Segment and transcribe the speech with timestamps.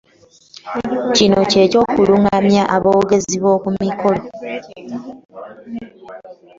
[1.15, 4.21] Kino ky'eky'okulungamya aboogezi b'oku mikolo.